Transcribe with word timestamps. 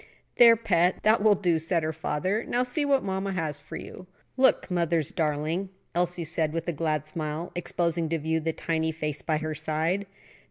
"There, 0.37 0.55
pet, 0.55 1.03
that 1.03 1.21
will 1.21 1.35
do," 1.35 1.59
said 1.59 1.83
her 1.83 1.93
father. 1.93 2.43
"Now, 2.43 2.63
see 2.63 2.85
what 2.85 3.03
mamma 3.03 3.33
has 3.33 3.59
for 3.59 3.75
you." 3.75 4.07
"Look, 4.35 4.71
mother's 4.71 5.11
darling," 5.11 5.69
Elsie 5.93 6.23
said 6.23 6.53
with 6.53 6.67
a 6.67 6.73
glad 6.73 7.05
smile, 7.05 7.51
exposing 7.53 8.09
to 8.09 8.17
view 8.17 8.39
the 8.39 8.51
tiny 8.51 8.91
face 8.91 9.21
by 9.21 9.37
her 9.37 9.53
side. 9.53 10.07